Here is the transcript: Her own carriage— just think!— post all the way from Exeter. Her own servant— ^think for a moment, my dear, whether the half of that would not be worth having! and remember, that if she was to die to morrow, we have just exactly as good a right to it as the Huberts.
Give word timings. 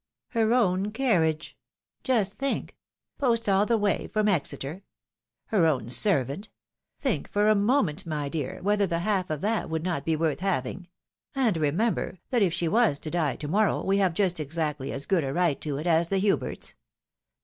Her 0.29 0.51
own 0.51 0.91
carriage— 0.91 1.55
just 2.03 2.33
think!— 2.35 2.75
post 3.19 3.47
all 3.47 3.67
the 3.67 3.77
way 3.77 4.07
from 4.07 4.27
Exeter. 4.27 4.81
Her 5.49 5.67
own 5.67 5.91
servant— 5.91 6.49
^think 7.05 7.27
for 7.27 7.47
a 7.47 7.53
moment, 7.53 8.07
my 8.07 8.27
dear, 8.27 8.57
whether 8.63 8.87
the 8.87 8.97
half 9.05 9.29
of 9.29 9.41
that 9.41 9.69
would 9.69 9.83
not 9.83 10.03
be 10.03 10.15
worth 10.15 10.39
having! 10.39 10.87
and 11.35 11.55
remember, 11.55 12.17
that 12.31 12.41
if 12.41 12.51
she 12.51 12.67
was 12.67 12.97
to 12.97 13.11
die 13.11 13.35
to 13.35 13.47
morrow, 13.47 13.83
we 13.83 13.97
have 13.99 14.15
just 14.15 14.39
exactly 14.39 14.91
as 14.91 15.05
good 15.05 15.23
a 15.23 15.31
right 15.31 15.61
to 15.61 15.77
it 15.77 15.85
as 15.85 16.07
the 16.07 16.17
Huberts. 16.17 16.73